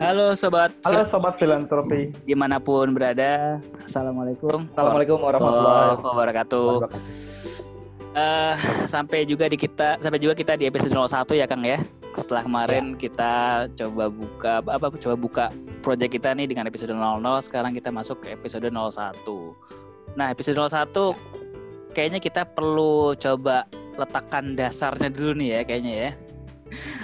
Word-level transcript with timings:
Halo 0.00 0.32
sobat, 0.32 0.72
Halo 0.88 1.04
sobat 1.12 1.36
filantropi. 1.36 2.08
di 2.24 2.32
mana 2.32 2.56
pun 2.56 2.96
berada. 2.96 3.60
Assalamualaikum. 3.84 4.64
Assalamualaikum 4.72 5.20
warahmatullahi 5.20 6.00
wabarakatuh. 6.00 6.88
Eh, 8.16 8.54
sampai 8.88 9.28
juga 9.28 9.44
di 9.44 9.60
kita, 9.60 10.00
sampai 10.00 10.16
juga 10.16 10.32
kita 10.32 10.56
di 10.56 10.64
episode 10.64 10.96
01 10.96 11.36
ya 11.36 11.44
Kang 11.44 11.60
ya. 11.68 11.76
Setelah 12.16 12.48
kemarin 12.48 12.96
kita 12.96 13.68
coba 13.76 14.08
buka 14.08 14.52
apa 14.64 14.88
coba 14.88 15.16
buka 15.20 15.44
project 15.84 16.16
kita 16.16 16.32
nih 16.32 16.48
dengan 16.48 16.64
episode 16.64 16.96
00, 16.96 17.44
sekarang 17.44 17.76
kita 17.76 17.92
masuk 17.92 18.24
ke 18.24 18.32
episode 18.32 18.72
01. 18.72 19.52
Nah, 20.16 20.32
episode 20.32 20.56
01 20.56 21.12
kayaknya 21.92 22.24
kita 22.24 22.48
perlu 22.48 23.12
coba 23.20 23.68
letakkan 24.00 24.56
dasarnya 24.56 25.12
dulu 25.12 25.36
nih 25.36 25.60
ya 25.60 25.62
kayaknya 25.68 25.94
ya. 26.08 26.10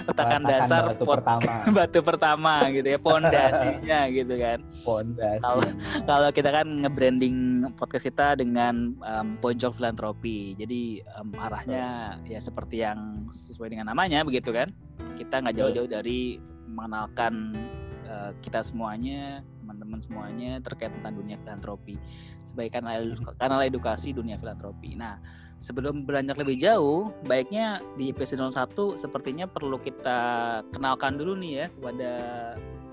Letakkan 0.03 0.41
dasar 0.43 0.81
batu 0.87 1.03
pot- 1.03 1.19
pertama. 1.19 1.51
batu 1.77 1.99
pertama 2.01 2.53
gitu 2.69 2.87
ya, 2.87 2.99
pondasinya 2.99 3.99
gitu 4.09 4.33
kan. 4.35 4.59
Pondasi. 4.81 5.41
Kalau- 5.41 5.73
Kalau 6.03 6.29
kita 6.31 6.49
kan 6.51 6.67
nge-branding 6.83 7.35
podcast 7.73 8.03
kita 8.03 8.35
dengan 8.35 8.95
em, 8.97 9.27
pojok 9.37 9.75
filantropi, 9.75 10.55
jadi 10.55 10.81
em, 11.03 11.29
arahnya 11.37 11.85
ya 12.23 12.39
seperti 12.39 12.81
yang 12.81 13.27
sesuai 13.27 13.71
dengan 13.71 13.91
namanya 13.91 14.23
begitu 14.23 14.49
kan. 14.49 14.71
Kita 15.13 15.41
nggak 15.41 15.55
jauh-jauh 15.55 15.89
dari 15.89 16.37
mengenalkan 16.67 17.55
eh, 18.03 18.31
kita 18.39 18.63
semuanya, 18.63 19.43
teman-teman 19.67 19.99
semuanya 19.99 20.63
terkait 20.63 20.95
tentang 20.95 21.19
dunia 21.19 21.35
filantropi 21.43 21.99
sebagai 22.47 22.79
kanal 22.79 23.19
kanal 23.35 23.59
edukasi 23.59 24.15
dunia 24.15 24.39
filantropi. 24.39 24.95
Nah, 24.95 25.19
sebelum 25.59 26.07
beranjak 26.07 26.39
lebih 26.39 26.55
jauh, 26.55 27.11
baiknya 27.27 27.83
di 27.99 28.15
episode 28.15 28.47
01 28.47 28.95
sepertinya 28.95 29.43
perlu 29.43 29.75
kita 29.75 30.63
kenalkan 30.71 31.19
dulu 31.19 31.35
nih 31.35 31.51
ya 31.51 31.67
kepada 31.67 32.11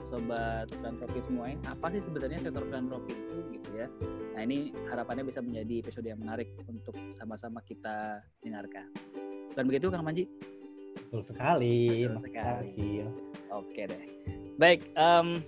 sobat 0.04 0.68
filantropi 0.68 1.18
semuanya 1.24 1.56
apa 1.72 1.88
sih 1.96 2.04
sebenarnya 2.04 2.36
sektor 2.36 2.62
filantropi 2.68 3.16
itu 3.16 3.36
gitu 3.56 3.68
ya 3.72 3.88
nah 4.36 4.44
ini 4.44 4.70
harapannya 4.92 5.24
bisa 5.24 5.40
menjadi 5.40 5.80
episode 5.80 6.06
yang 6.06 6.20
menarik 6.20 6.52
untuk 6.68 6.92
sama-sama 7.16 7.64
kita 7.64 8.20
dengarkan 8.44 8.92
bukan 9.56 9.64
begitu 9.64 9.88
Kang 9.88 10.04
Manji 10.04 10.28
Betul 10.94 11.26
sekali. 11.26 12.06
Betul 12.06 12.22
sekali. 12.22 12.70
Syakir. 12.70 13.06
oke 13.50 13.82
deh 13.88 14.04
baik 14.60 14.92
em, 14.94 15.40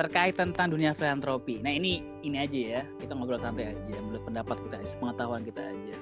terkait 0.00 0.32
tentang 0.32 0.72
dunia 0.72 0.96
filantropi. 0.96 1.60
Nah 1.60 1.76
ini 1.76 2.00
ini 2.24 2.40
aja 2.40 2.80
ya. 2.80 2.82
Kita 2.96 3.12
ngobrol 3.12 3.36
santai 3.36 3.68
aja. 3.68 3.96
Menurut 4.00 4.24
pendapat 4.24 4.56
kita 4.64 4.80
pengetahuan 4.96 5.44
kita 5.44 5.60
aja. 5.60 5.96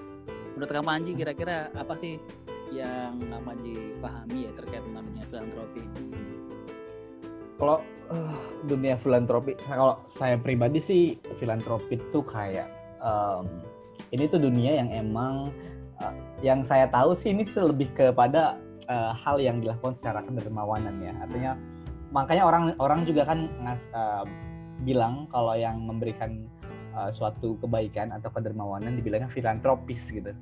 Menurut 0.54 0.70
Kang 0.70 0.86
Manji 0.86 1.18
kira-kira 1.18 1.66
apa 1.74 1.98
sih 1.98 2.22
yang 2.70 3.18
Kang 3.26 3.42
Manji 3.42 3.98
pahami 3.98 4.46
ya 4.46 4.50
terkait 4.54 4.86
tentang 4.86 5.02
dunia 5.02 5.24
filantropi? 5.26 5.82
Kalau 7.58 7.78
eh, 8.14 8.38
dunia 8.70 8.94
filantropi, 9.02 9.58
kalau 9.66 9.98
saya 10.06 10.38
pribadi 10.38 10.78
sih 10.78 11.02
filantropi 11.42 11.98
itu 11.98 12.22
kayak 12.22 12.70
em, 13.02 13.50
ini 14.14 14.30
tuh 14.30 14.38
dunia 14.38 14.78
yang 14.78 14.94
emang 14.94 15.50
eh, 15.98 16.14
yang 16.46 16.62
saya 16.62 16.86
tahu 16.86 17.18
sih 17.18 17.34
ini 17.34 17.42
tuh 17.42 17.74
lebih 17.74 17.90
kepada 17.98 18.62
eh, 18.86 19.12
hal 19.26 19.42
yang 19.42 19.58
dilakukan 19.58 19.98
secara 19.98 20.22
kedermawanan 20.22 21.02
ya. 21.02 21.10
Artinya 21.18 21.58
makanya 22.10 22.44
orang 22.48 22.64
orang 22.80 23.04
juga 23.04 23.28
kan 23.28 23.48
ngas, 23.64 23.80
eh, 23.92 24.24
bilang 24.86 25.26
kalau 25.32 25.54
yang 25.58 25.82
memberikan 25.84 26.46
eh, 26.96 27.10
suatu 27.12 27.58
kebaikan 27.60 28.10
atau 28.14 28.32
kedermawanan 28.32 28.96
dibilangnya 28.96 29.30
filantropis 29.30 30.08
gitu. 30.12 30.32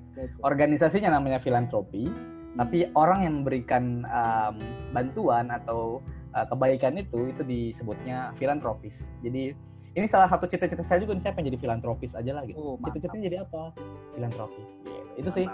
Organisasinya 0.47 1.13
namanya 1.17 1.43
filantropi, 1.43 2.09
tapi 2.57 2.89
orang 2.97 3.21
yang 3.29 3.35
memberikan 3.45 4.09
em, 4.09 4.57
bantuan 4.97 5.53
atau 5.53 6.01
uh, 6.37 6.47
kebaikan 6.49 7.01
itu 7.01 7.33
itu 7.33 7.43
disebutnya 7.45 8.33
filantropis. 8.41 9.13
Jadi 9.21 9.57
ini 9.97 10.07
salah 10.09 10.29
satu 10.29 10.45
cita-cita 10.45 10.85
saya 10.85 11.01
juga 11.01 11.17
nih 11.17 11.25
saya 11.25 11.33
pengen 11.33 11.49
jadi 11.53 11.61
filantropis 11.61 12.13
aja 12.13 12.37
lah 12.37 12.45
gitu. 12.45 12.61
oh 12.61 12.77
Cita-citanya 12.85 13.25
jadi 13.33 13.37
apa? 13.49 13.73
Filantropis. 14.13 14.69
Gitu. 14.85 15.01
Itu 15.17 15.29
sih 15.33 15.47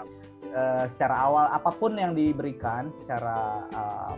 uh, 0.51 0.85
secara 0.91 1.15
awal 1.15 1.45
apa 1.51 1.71
pun 1.71 1.95
yang 1.95 2.11
diberikan 2.11 2.91
secara 3.03 3.67
uh, 3.71 4.15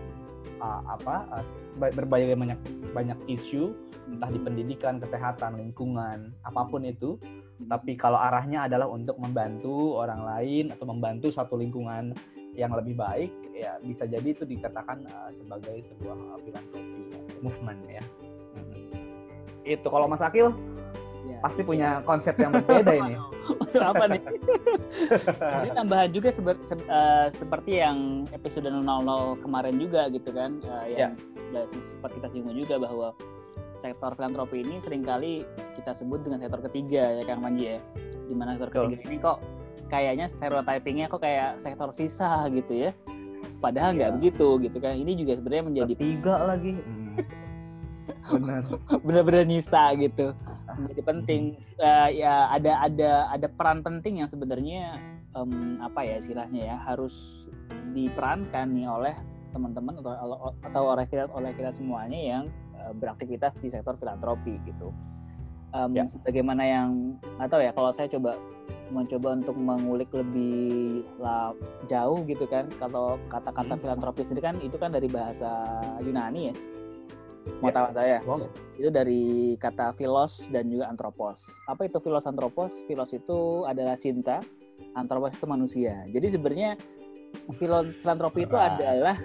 uh, 0.59 0.81
apa 0.85 1.15
uh, 1.41 1.45
berbagai 1.79 2.35
banyak 2.35 2.59
banyak 2.91 3.19
isu 3.27 3.75
entah 4.05 4.29
di 4.29 4.37
pendidikan, 4.37 5.01
kesehatan, 5.01 5.57
lingkungan, 5.57 6.29
apa 6.45 6.61
pun 6.69 6.85
itu. 6.85 7.17
Tapi 7.65 7.97
kalau 7.97 8.21
arahnya 8.21 8.69
adalah 8.69 8.85
untuk 8.85 9.17
membantu 9.17 9.97
orang 9.97 10.21
lain 10.21 10.69
atau 10.69 10.85
membantu 10.85 11.33
satu 11.33 11.57
lingkungan 11.57 12.13
yang 12.53 12.69
lebih 12.77 12.93
baik, 12.93 13.33
ya 13.51 13.81
bisa 13.81 14.05
jadi 14.05 14.29
itu 14.29 14.45
dikatakan 14.45 15.03
uh, 15.09 15.33
sebagai 15.33 15.81
sebuah 15.89 16.15
uh, 16.15 16.39
filantropi 16.45 17.01
movement 17.41 17.81
ya. 17.89 18.03
Itu 19.65 19.89
kalau 19.89 20.05
Mas 20.05 20.21
Akil 20.21 20.53
Ya. 21.25 21.41
pasti 21.41 21.61
punya 21.65 21.89
konsep 22.05 22.37
yang 22.37 22.53
berbeda 22.61 22.93
ini. 23.01 23.15
Maksud 23.55 23.81
apa 23.81 24.03
nih? 24.07 24.21
Ini 25.61 25.69
tambahan 25.73 26.09
juga 26.09 26.29
seber- 26.29 26.59
se- 26.59 26.75
eh, 26.81 27.27
seperti 27.29 27.79
yang 27.79 27.97
episode 28.31 28.67
00 28.67 28.83
kemarin 29.39 29.75
juga 29.75 30.07
gitu 30.07 30.29
kan, 30.29 30.59
eh, 30.83 30.97
yang 30.97 31.13
udah 31.51 31.63
sempat 31.69 32.11
kita 32.11 32.27
singgung 32.29 32.53
juga 32.53 32.75
bahwa 32.77 33.15
sektor 33.75 34.11
filantropi 34.11 34.61
ini 34.61 34.79
sering 34.79 35.03
kali 35.03 35.43
kita 35.73 35.91
sebut 35.91 36.19
dengan 36.19 36.39
sektor 36.39 36.63
ketiga 36.63 37.11
ya 37.13 37.23
Kang 37.23 37.39
Manji 37.39 37.75
ya. 37.75 37.79
Di 38.25 38.33
mana 38.33 38.55
sektor 38.55 38.71
Betul. 38.71 38.83
ketiga 38.89 39.03
ini 39.05 39.17
kok 39.19 39.37
kayaknya 39.85 40.25
stereotypingnya 40.25 41.05
kok 41.07 41.21
kayak 41.21 41.59
sektor 41.59 41.91
sisa 41.91 42.47
gitu 42.49 42.87
ya. 42.87 42.91
Padahal 43.59 43.93
nggak 43.93 44.09
Iya. 44.09 44.15
begitu 44.15 44.47
gitu 44.61 44.77
kan. 44.79 44.95
Ini 44.95 45.11
juga 45.15 45.33
sebenarnya 45.35 45.63
menjadi 45.65 45.93
Tiga 45.95 46.35
lagi. 46.45 46.73
Benar. 48.25 48.63
benar-benar 49.01 49.45
nyisa 49.45 49.93
gitu 49.95 50.33
menjadi 50.77 51.01
penting. 51.03 51.43
Eh, 51.79 52.09
ya 52.19 52.51
ada 52.51 52.83
ada 52.83 53.11
ada 53.31 53.47
peran 53.47 53.79
penting 53.81 54.19
yang 54.23 54.29
sebenarnya 54.29 54.99
em, 55.33 55.79
apa 55.79 56.03
ya 56.03 56.19
istilahnya 56.19 56.61
ya 56.73 56.77
harus 56.79 57.47
diperankan 57.91 58.71
nih 58.75 58.87
oleh 58.87 59.15
teman-teman 59.55 60.03
atau 60.03 60.11
atau 60.59 60.83
oleh 60.91 61.05
kita 61.07 61.31
oleh 61.31 61.55
kita 61.55 61.71
semuanya 61.71 62.19
yang 62.19 62.43
eh, 62.75 62.91
beraktivitas 62.95 63.55
di 63.59 63.71
sektor 63.71 63.95
filantropi 63.95 64.59
gitu. 64.67 64.91
Em, 65.75 65.91
Ya. 65.91 66.03
sebagaimana 66.07 66.63
yang 66.63 67.19
tahu 67.51 67.59
ya 67.63 67.71
kalau 67.75 67.91
saya 67.91 68.07
coba 68.07 68.39
mencoba 68.93 69.33
untuk 69.33 69.57
mengulik 69.57 70.13
lebih 70.13 71.01
lah 71.17 71.57
jauh 71.89 72.21
gitu 72.29 72.45
kan 72.45 72.69
kalau 72.77 73.17
kata-kata 73.33 73.73
Hmm. 73.75 73.81
filantropi 73.81 74.21
sendiri 74.21 74.45
kan 74.45 74.55
itu 74.61 74.77
kan 74.77 74.93
dari 74.93 75.09
bahasa 75.09 75.49
Yunani 76.05 76.53
ya 76.53 76.55
mau 77.61 77.69
Ya. 77.69 77.75
tahu 77.77 77.87
saya 77.93 78.17
Boleh. 78.25 78.49
itu 78.75 78.89
dari 78.89 79.23
kata 79.55 79.93
filos 79.93 80.49
dan 80.49 80.67
juga 80.67 80.89
antropos. 80.89 81.61
Apa 81.69 81.85
itu 81.87 81.97
filos 82.01 82.25
antropos? 82.25 82.81
Filos 82.85 83.13
itu 83.13 83.63
adalah 83.63 83.95
cinta, 83.95 84.41
antropos 84.93 85.37
itu 85.37 85.45
manusia. 85.45 86.03
Jadi 86.09 86.27
sebenarnya 86.29 86.75
filantropi 88.01 88.47
itu 88.47 88.55
adalah 88.55 89.15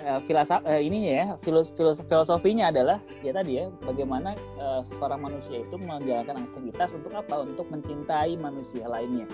eh, 0.00 0.20
filasa 0.24 0.64
eh, 0.64 0.80
ininya 0.80 1.12
ya, 1.12 1.26
filos, 1.44 1.70
filos- 1.76 2.02
filosofinya 2.08 2.72
adalah 2.72 2.98
ya 3.20 3.36
tadi 3.36 3.60
ya, 3.60 3.68
bagaimana 3.84 4.32
eh, 4.34 4.80
seorang 4.82 5.20
manusia 5.20 5.60
itu 5.60 5.76
menjalankan 5.76 6.40
aktivitas 6.50 6.96
untuk 6.96 7.12
apa? 7.14 7.44
Untuk 7.44 7.68
mencintai 7.68 8.34
manusia 8.40 8.88
lainnya. 8.88 9.28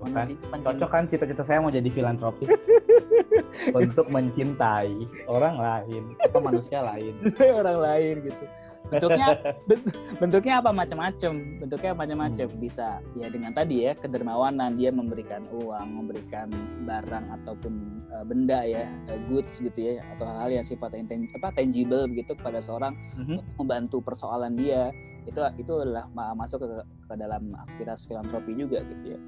Manusia, 0.00 0.32
pencin- 0.42 0.64
Cocok 0.66 0.88
kan 0.88 1.02
cita-cita 1.04 1.42
saya 1.42 1.58
mau 1.60 1.68
jadi 1.68 1.86
filantropis 1.86 2.48
untuk 3.78 4.06
mencintai 4.08 4.96
orang 5.26 5.56
lain 5.56 6.02
atau 6.18 6.40
manusia 6.40 6.80
lain. 6.80 7.14
orang 7.60 7.78
lain 7.78 8.14
gitu. 8.24 8.44
Bentuknya 8.88 9.26
bent- 9.68 9.92
bentuknya 10.16 10.54
apa 10.58 10.70
macam-macam. 10.72 11.32
Bentuknya 11.60 11.92
macam-macam. 11.92 12.46
Bisa 12.56 12.88
ya 13.12 13.28
dengan 13.28 13.52
tadi 13.52 13.84
ya 13.84 13.92
kedermawanan 13.92 14.74
dia 14.74 14.88
memberikan 14.88 15.44
uang, 15.52 15.88
memberikan 15.94 16.48
barang 16.82 17.24
ataupun 17.38 17.72
eh, 18.08 18.24
benda 18.24 18.64
ya, 18.64 18.88
eh, 19.06 19.20
goods 19.28 19.60
gitu 19.60 19.94
ya 19.94 20.02
atau 20.16 20.24
hal-hal 20.24 20.50
yang 20.54 20.64
sifatnya 20.64 21.04
inten- 21.04 21.28
apa 21.36 21.52
tangible 21.52 22.08
begitu 22.08 22.32
kepada 22.32 22.58
seorang 22.58 22.96
untuk 23.36 23.44
membantu 23.58 24.00
persoalan 24.00 24.56
dia. 24.56 24.88
Itu 25.22 25.44
itu 25.54 25.72
adalah 25.76 26.08
ma- 26.10 26.32
masuk 26.32 26.64
ke, 26.64 26.68
ke 27.04 27.14
dalam 27.14 27.52
aktivitas 27.54 28.08
filantropi 28.08 28.56
juga 28.56 28.80
gitu 28.88 29.14
ya. 29.14 29.20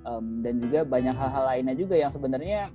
Em, 0.00 0.40
dan 0.40 0.56
juga 0.56 0.80
banyak 0.88 1.12
hal-hal 1.12 1.44
lainnya 1.44 1.76
juga 1.76 1.92
yang 1.92 2.08
sebenarnya 2.08 2.72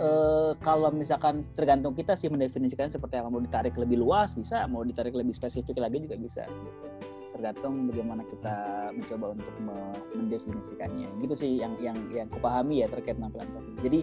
eh, 0.00 0.50
kalau 0.64 0.88
misalkan 0.88 1.44
tergantung 1.52 1.92
kita 1.92 2.16
sih 2.16 2.32
mendefinisikan 2.32 2.88
seperti 2.88 3.20
apa. 3.20 3.28
Mau 3.28 3.44
ditarik 3.44 3.76
lebih 3.76 4.00
luas 4.00 4.32
bisa 4.32 4.64
mau 4.64 4.80
ditarik 4.80 5.12
lebih 5.12 5.36
spesifik 5.36 5.76
lagi 5.76 6.00
juga 6.00 6.16
bisa 6.16 6.48
gitu. 6.48 6.88
Tergantung 7.36 7.84
bagaimana 7.84 8.24
kita 8.24 8.56
mencoba 8.96 9.36
untuk 9.36 9.54
me- 9.60 10.04
mendefinisikannya. 10.16 11.20
Gitu 11.20 11.34
sih 11.36 11.50
yang 11.60 11.76
yang 11.84 11.96
yang 12.08 12.28
kupahami 12.32 12.80
ya 12.80 12.88
terkait 12.88 13.20
dengan 13.20 13.28
filantropi. 13.28 13.72
Jadi 13.84 14.00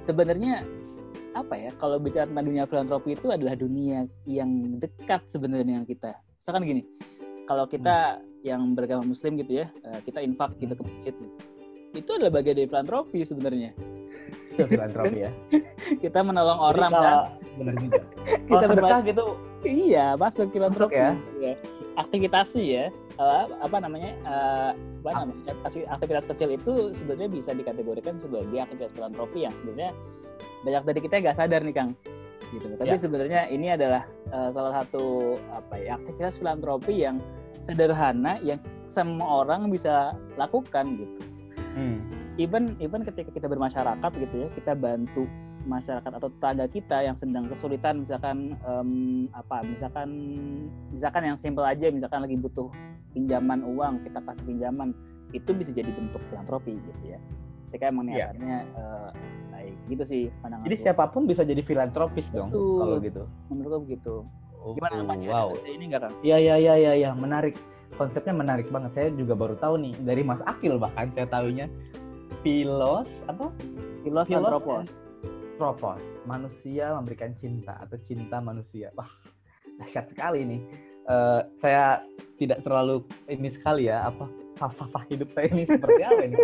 sebenarnya 0.00 0.64
apa 1.36 1.52
ya 1.52 1.70
kalau 1.76 2.00
bicara 2.00 2.24
tentang 2.24 2.48
dunia 2.48 2.64
filantropi 2.64 3.12
itu 3.12 3.28
adalah 3.28 3.52
dunia 3.52 4.08
yang 4.24 4.80
dekat 4.80 5.28
sebenarnya 5.28 5.68
dengan 5.68 5.84
kita. 5.84 6.16
Misalkan 6.40 6.64
gini 6.64 6.82
kalau 7.44 7.68
kita 7.68 8.24
yang 8.40 8.72
beragama 8.72 9.04
muslim 9.04 9.36
gitu 9.36 9.60
ya 9.60 9.66
eh, 9.84 10.00
kita 10.00 10.24
infak 10.24 10.56
gitu 10.56 10.72
ke 10.72 10.82
masjid 10.88 11.14
itu 11.94 12.10
adalah 12.10 12.32
bagian 12.34 12.56
dari 12.56 12.68
filantropi 12.68 13.18
sebenarnya 13.22 13.70
filantropi 14.58 15.22
ya. 15.22 15.30
kita 16.02 16.18
menolong 16.18 16.58
Jadi 16.58 16.68
orang 16.68 16.90
kalau, 16.90 17.06
kan. 17.06 17.54
Bener 17.58 17.74
juga. 17.78 18.02
Kita 18.50 18.64
termasuk- 18.66 19.06
gitu, 19.06 19.24
Iya, 19.62 20.06
masuk 20.14 20.46
filantropi. 20.50 20.94
ya? 20.94 21.14
Iya. 21.38 21.52
Aktivitas 21.94 22.46
sih 22.50 22.66
ya. 22.68 22.90
eh, 23.18 23.44
apa 23.58 23.76
namanya? 23.78 24.14
eh, 24.16 24.70
apa 24.74 25.10
namanya? 25.26 25.54
aktivitas- 25.62 26.26
kecil 26.26 26.48
itu 26.52 26.72
sebenarnya 26.90 27.28
bisa 27.28 27.50
dikategorikan 27.50 28.18
sebagai 28.18 28.58
aktivitas 28.58 28.90
filantropi 28.94 29.38
yang 29.42 29.54
sebenarnya 29.54 29.90
banyak 30.62 30.82
dari 30.86 31.00
kita 31.02 31.14
nggak 31.18 31.36
sadar 31.36 31.60
nih 31.62 31.74
Kang. 31.74 31.90
Gitu. 32.48 32.66
Tapi 32.74 32.90
Ya. 32.90 32.98
sebenarnya 32.98 33.40
ini 33.46 33.66
adalah 33.70 34.06
eh, 34.26 34.50
salah 34.50 34.74
satu 34.74 35.34
apa 35.50 35.78
ya 35.78 35.94
aktivitas 35.94 36.34
filantropi 36.34 36.94
yang 36.98 37.22
sederhana 37.62 38.42
yang 38.42 38.58
semua 38.86 39.42
orang 39.42 39.70
bisa 39.70 40.14
lakukan 40.34 40.98
gitu. 40.98 41.14
Hmm. 41.70 41.98
even 42.36 42.76
even 42.78 43.02
ketika 43.02 43.28
kita 43.30 43.46
bermasyarakat 43.46 44.10
gitu 44.18 44.34
ya 44.38 44.48
kita 44.50 44.72
bantu 44.72 45.26
masyarakat 45.64 46.08
atau 46.08 46.28
tetangga 46.30 46.66
kita 46.66 47.02
yang 47.02 47.12
sedang 47.12 47.44
kesulitan 47.44 48.00
misalkan 48.00 48.56
em, 48.58 48.90
apa 49.32 49.60
misalkan 49.62 50.08
misalkan 50.88 51.22
yang 51.24 51.36
simple 51.36 51.62
aja 51.62 51.88
misalkan 51.88 52.22
lagi 52.22 52.34
butuh 52.34 52.70
pinjaman 53.10 53.60
uang 53.62 54.00
kita 54.00 54.22
kasih 54.22 54.44
pinjaman 54.44 54.94
itu 55.30 55.50
bisa 55.52 55.70
jadi 55.70 55.88
bentuk 55.88 56.22
filantropi 56.26 56.72
gitu 56.74 57.02
ya 57.04 57.20
ketika 57.68 57.84
emang 57.86 58.08
Iya. 58.08 58.32
niatannya 58.32 58.58
eh, 58.64 59.08
baik 59.50 59.74
gitu 59.88 60.04
sih 60.04 60.22
pandangan 60.40 60.64
Jadi 60.64 60.76
gua. 60.76 60.84
siapa 60.88 61.04
pun 61.06 61.22
bisa 61.26 61.42
jadi 61.42 61.60
filantropis 61.60 62.26
dong 62.30 62.48
Betul. 62.48 62.78
kalau 62.78 62.96
gitu. 62.98 63.22
menurut 63.48 63.68
gua 63.68 63.80
begitu 63.82 64.14
Oh, 64.58 64.74
gimana 64.74 64.98
namanya 64.98 65.30
Wow. 65.30 65.54
Ini 65.54 65.84
enggak 65.86 66.02
kan 66.02 66.12
Iya 66.18 66.36
iya 66.36 66.54
iya 66.58 66.74
iya 66.74 66.92
ya, 66.98 67.10
menarik. 67.14 67.54
Konsepnya 67.96 68.34
menarik 68.36 68.68
banget. 68.68 68.92
Saya 68.94 69.08
juga 69.14 69.38
baru 69.38 69.56
tahu 69.56 69.80
nih 69.80 69.94
dari 70.04 70.22
Mas 70.26 70.42
Akil 70.44 70.76
bahkan 70.76 71.08
saya 71.14 71.26
tahunya 71.30 71.66
Pilos 72.44 73.10
apa? 73.26 73.50
filos 74.06 74.30
Filos, 74.30 74.46
antropos 74.46 74.88
Propos, 75.58 75.98
manusia 76.22 76.94
memberikan 76.94 77.34
cinta 77.34 77.74
atau 77.82 77.98
cinta 78.06 78.38
manusia. 78.38 78.94
Wah, 78.94 79.10
dahsyat 79.82 80.06
sekali 80.06 80.46
nih. 80.46 80.62
Eh, 81.08 81.40
saya 81.58 81.98
tidak 82.38 82.62
terlalu 82.62 83.02
ini 83.26 83.50
sekali 83.50 83.90
ya 83.90 84.06
apa 84.06 84.30
falsafah 84.54 85.02
hidup 85.10 85.30
saya 85.34 85.50
ini 85.54 85.66
seperti 85.66 86.02
apa 86.02 86.22
ini? 86.22 86.36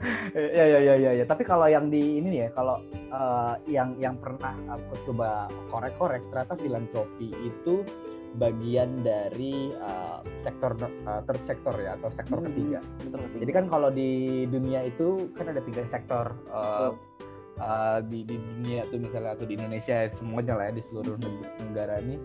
ya 0.56 0.64
ya 0.64 0.80
ya 0.80 0.94
ya 0.96 1.10
ya. 1.18 1.24
Tapi 1.28 1.42
kalau 1.44 1.68
yang 1.68 1.92
di 1.92 2.24
ini 2.24 2.40
ya, 2.40 2.48
kalau 2.56 2.80
eh, 2.94 3.54
yang 3.68 3.92
yang 4.00 4.16
pernah 4.16 4.56
aku 4.72 5.12
coba 5.12 5.52
korek-korek 5.68 6.24
ternyata 6.32 6.56
filantropi 6.56 7.36
itu 7.44 7.84
bagian 8.34 9.06
dari 9.06 9.70
eh, 9.70 10.18
sektor 10.42 10.74
eh, 10.82 11.20
third 11.24 11.42
sektor 11.46 11.74
ya 11.78 11.94
atau 11.96 12.10
sektor 12.10 12.38
Hmm, 12.42 12.50
ketiga. 12.50 12.78
betul, 13.00 13.20
betul. 13.24 13.38
Jadi 13.46 13.52
kan 13.54 13.64
kalau 13.70 13.88
di 13.88 14.10
dunia 14.50 14.80
itu 14.84 15.30
kan 15.38 15.46
ada 15.50 15.62
tiga 15.62 15.82
sektor 15.86 16.34
uh, 16.50 16.90
uh, 17.62 17.98
di, 18.04 18.26
di 18.26 18.36
dunia 18.36 18.82
tuh 18.90 18.98
misalnya 18.98 19.38
atau 19.38 19.46
di 19.46 19.54
Indonesia 19.54 20.10
semuanya 20.10 20.58
lah 20.58 20.64
ya 20.70 20.72
di 20.74 20.82
seluruh 20.90 21.14
neg- 21.18 21.50
negara 21.70 21.94
ini 22.02 22.16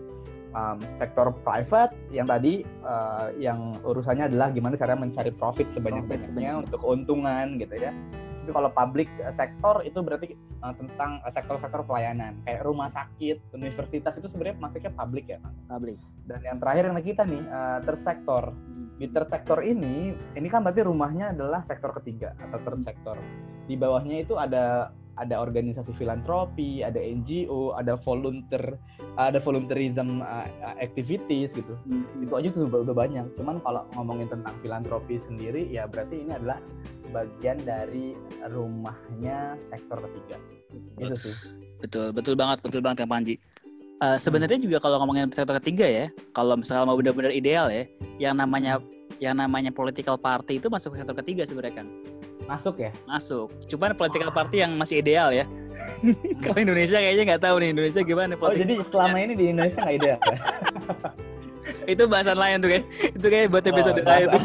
um, 0.50 0.78
sektor 0.98 1.30
private 1.46 1.94
yang 2.10 2.26
tadi 2.26 2.66
uh, 2.82 3.30
yang 3.38 3.78
urusannya 3.86 4.26
adalah 4.26 4.50
gimana 4.50 4.74
cara 4.74 4.98
mencari 4.98 5.30
profit 5.30 5.70
sebanyak-banyaknya 5.70 6.26
sebanyak- 6.26 6.62
untuk 6.66 6.78
keuntungan 6.82 7.46
gitu 7.58 7.74
ya. 7.78 7.92
Tapi 8.40 8.50
kalau 8.56 8.70
public 8.72 9.08
uh, 9.20 9.34
sektor 9.34 9.84
itu 9.84 9.98
berarti 10.00 10.32
uh, 10.64 10.74
tentang 10.74 11.20
uh, 11.20 11.32
sektor-sektor 11.32 11.84
pelayanan 11.84 12.40
kayak 12.48 12.64
rumah 12.64 12.88
sakit, 12.88 13.40
universitas 13.52 14.16
itu 14.16 14.26
sebenarnya 14.32 14.56
masuknya 14.58 14.92
public 14.96 15.24
ya. 15.28 15.38
Bang. 15.44 15.54
publik 15.68 15.98
Dan 16.24 16.40
yang 16.42 16.58
terakhir 16.58 16.82
yang 16.88 16.96
kita 17.00 17.22
nih 17.28 17.42
uh, 17.48 17.78
third 17.84 18.00
sektor 18.00 18.42
di 19.00 19.08
third 19.08 19.32
sector 19.32 19.64
ini 19.64 20.12
ini 20.36 20.48
kan 20.52 20.60
berarti 20.60 20.84
rumahnya 20.84 21.32
adalah 21.32 21.64
sektor 21.64 21.88
ketiga 21.96 22.36
atau 22.36 22.60
third 22.60 22.84
sector 22.84 23.16
di 23.64 23.72
bawahnya 23.72 24.20
itu 24.20 24.36
ada 24.36 24.92
ada 25.20 25.36
organisasi 25.36 25.92
filantropi 26.00 26.80
ada 26.80 26.96
NGO 26.96 27.76
ada 27.76 28.00
volunteer 28.00 28.80
ada 29.20 29.36
volunteerism 29.36 30.24
uh, 30.24 30.48
uh, 30.64 30.76
activities 30.80 31.52
gitu. 31.52 31.76
Hmm, 31.84 32.08
itu 32.24 32.32
aja 32.32 32.48
tuh 32.50 32.64
udah, 32.66 32.80
udah 32.88 32.96
banyak. 32.96 33.26
Cuman 33.36 33.60
kalau 33.60 33.84
ngomongin 33.94 34.32
tentang 34.32 34.56
filantropi 34.64 35.20
sendiri 35.20 35.68
ya 35.68 35.84
berarti 35.84 36.24
ini 36.24 36.32
adalah 36.32 36.58
bagian 37.12 37.60
dari 37.62 38.16
rumahnya 38.48 39.60
sektor 39.68 40.00
ketiga. 40.08 40.36
Itu 40.96 41.14
sih. 41.14 41.34
Betul, 41.80 42.12
betul 42.16 42.34
banget, 42.36 42.64
betul 42.64 42.80
banget 42.80 43.04
Kang 43.04 43.12
Panji. 43.12 43.36
Eh, 44.00 44.16
sebenarnya 44.16 44.56
juga 44.56 44.80
kalau 44.80 44.96
ngomongin 45.04 45.28
sektor 45.28 45.52
ketiga 45.60 45.84
ya, 45.84 46.06
kalau 46.32 46.56
misalnya 46.56 46.88
mau 46.88 46.96
benar-benar 46.96 47.36
ideal 47.36 47.68
ya, 47.68 47.84
yang 48.16 48.32
namanya 48.32 48.80
yang 49.20 49.36
namanya 49.36 49.68
political 49.68 50.16
party 50.16 50.56
itu 50.56 50.72
masuk 50.72 50.96
ke 50.96 51.04
sektor 51.04 51.16
ketiga 51.20 51.44
sebenarnya 51.44 51.84
kan. 51.84 51.86
Masuk 52.44 52.76
ya 52.78 52.90
Masuk. 53.04 53.48
Cuman 53.66 53.92
political 53.92 54.30
party 54.30 54.56
yang 54.58 54.72
masih 54.74 54.98
ideal 54.98 55.30
ya. 55.30 55.44
kalau 56.44 56.58
Indonesia 56.58 56.96
kayaknya 56.96 57.24
nggak 57.26 57.42
tahu 57.42 57.56
nih 57.58 57.68
Indonesia 57.72 58.00
gimana 58.02 58.36
oh 58.36 58.52
jadi 58.52 58.74
selama 58.84 59.16
ini 59.16 59.32
di 59.32 59.44
Indonesia 59.48 59.80
nggak 59.80 59.96
ideal 59.96 60.18
ya 60.20 60.36
itu 61.92 62.02
bahasan 62.04 62.36
lain 62.36 62.56
tuh 62.58 62.68
kayak 62.68 62.84
itu 63.14 63.26
kayak 63.26 63.46
buat 63.48 63.64
Oh, 63.64 63.70
episode 63.70 64.02
lain 64.02 64.26
tuh. 64.34 64.42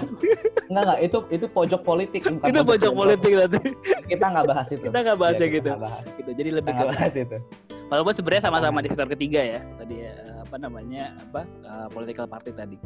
Enggak 0.66 0.84
enggak 0.86 1.00
itu 1.02 1.18
itu 1.30 1.46
pojok 1.46 1.82
politik 1.84 2.22
bukan 2.24 2.48
itu 2.48 2.60
pojok 2.62 2.92
politik 2.94 3.32
nanti. 3.36 3.60
kita 4.08 4.26
nggak 4.26 4.46
bahas 4.48 4.68
itu 4.70 4.86
Kita 4.88 5.00
nggak 5.02 5.18
bahas 5.18 5.36
ya 5.36 5.48
kita 5.48 5.54
gitu. 5.54 5.70
bahas. 5.78 6.04
gitu. 6.16 6.30
Jadi 6.32 6.48
kita 6.48 6.58
lebih 6.58 6.72
ke 6.72 6.78
nggak 6.78 6.90
bahas 6.96 7.14
itu 7.14 7.38
walaupun 7.86 8.14
sebenarnya 8.16 8.44
sama-sama 8.44 8.78
di 8.80 8.88
sektor 8.90 9.10
ketiga 9.12 9.42
ya. 9.42 9.60
Tadi 9.76 9.96
ya, 10.02 10.14
apa 10.42 10.56
namanya? 10.58 11.04
apa 11.20 11.42
eh, 11.46 11.88
political 11.92 12.26
party 12.26 12.50
tadi. 12.52 12.78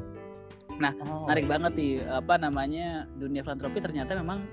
Oh. 0.79 1.27
menarik 1.27 1.43
banget 1.43 1.71
nih 1.75 1.91
apa 2.07 2.39
namanya 2.39 3.03
dunia 3.13 3.43
filantropi 3.43 3.83
ternyata 3.83 4.15
memang 4.15 4.47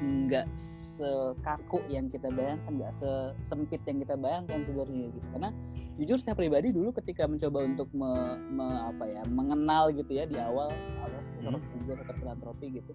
nggak 0.00 0.48
sekaku 0.56 1.84
yang 1.92 2.08
kita 2.08 2.32
bayangkan 2.32 2.72
nggak 2.72 2.92
sesempit 2.96 3.84
yang 3.84 4.00
kita 4.00 4.16
bayangkan 4.16 4.64
sebenarnya 4.64 5.12
gitu. 5.12 5.26
Karena 5.36 5.50
jujur 6.00 6.16
saya 6.16 6.32
pribadi 6.32 6.72
dulu 6.72 6.96
ketika 6.96 7.28
mencoba 7.28 7.60
untuk 7.68 7.88
me, 7.92 8.40
me- 8.48 8.82
apa 8.88 9.04
ya 9.04 9.22
mengenal 9.28 9.92
gitu 9.92 10.08
ya 10.16 10.24
di 10.24 10.40
awal 10.40 10.72
awal 11.04 11.20
sektor 11.20 11.52
Hmm. 11.52 11.84
sektor 11.92 12.16
filantropi 12.16 12.80
gitu 12.80 12.92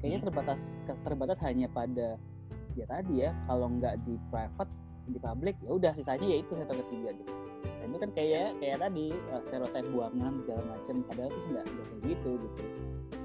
kayaknya 0.00 0.28
terbatas 0.28 0.80
ke- 0.88 0.96
terbatas 1.04 1.38
hanya 1.44 1.68
pada 1.68 2.16
ya 2.72 2.84
tadi 2.88 3.28
ya 3.28 3.36
kalau 3.44 3.68
nggak 3.68 4.00
di 4.08 4.16
private 4.32 4.72
di 5.12 5.18
public 5.20 5.60
ya 5.60 5.70
udah 5.76 5.92
sisanya 5.92 6.24
ya 6.24 6.36
itu 6.40 6.52
sektor 6.56 6.76
ketiga 6.88 7.12
gitu 7.20 7.32
dan 7.64 7.86
itu 7.90 7.98
kan 7.98 8.10
kayak 8.12 8.48
kayak 8.58 8.78
tadi 8.82 9.06
uh, 9.30 9.40
stereotip 9.42 9.86
buangan 9.90 10.32
segala 10.42 10.62
macam 10.66 10.94
padahal 11.06 11.30
sih 11.30 11.50
nggak 11.50 11.64
kayak 11.66 12.00
gitu 12.06 12.30
gitu 12.38 12.64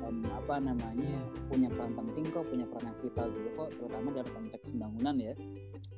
Em, 0.08 0.24
apa 0.32 0.56
namanya 0.64 1.20
punya 1.52 1.68
peran 1.68 1.92
penting 1.92 2.32
kok 2.32 2.48
punya 2.48 2.64
peran 2.72 2.92
yang 2.92 2.98
vital 3.04 3.28
juga 3.28 3.50
kok 3.60 3.70
terutama 3.76 4.08
dalam 4.16 4.30
konteks 4.32 4.68
pembangunan 4.72 5.16
ya 5.20 5.34